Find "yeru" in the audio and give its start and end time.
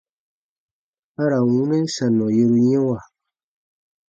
2.35-2.57